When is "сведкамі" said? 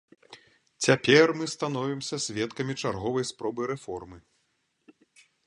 2.25-2.73